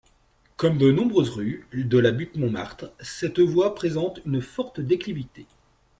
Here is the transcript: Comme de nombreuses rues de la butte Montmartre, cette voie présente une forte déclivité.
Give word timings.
Comme 0.57 0.79
de 0.79 0.91
nombreuses 0.91 1.29
rues 1.29 1.67
de 1.73 1.99
la 1.99 2.11
butte 2.11 2.35
Montmartre, 2.35 2.91
cette 3.01 3.39
voie 3.39 3.75
présente 3.75 4.19
une 4.25 4.41
forte 4.41 4.79
déclivité. 4.79 5.45